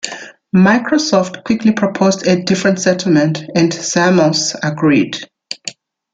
Microsoft 0.55 1.43
quickly 1.43 1.73
proposed 1.73 2.25
a 2.25 2.41
different 2.41 2.79
settlement, 2.79 3.37
and 3.53 3.71
Zamos 3.71 4.55
agreed. 4.63 5.29